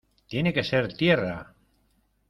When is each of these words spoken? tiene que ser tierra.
tiene 0.25 0.51
que 0.51 0.63
ser 0.63 0.91
tierra. 0.97 1.53